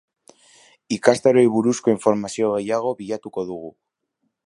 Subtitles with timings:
[0.95, 3.75] Ikastaroei buruzko informazio gehiago bilatuko dugu.